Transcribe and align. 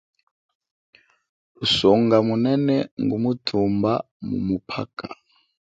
Lusonga 1.57 2.15
munene 2.27 2.75
ngumuthumba 3.03 3.91
mumuphaka. 4.27 5.05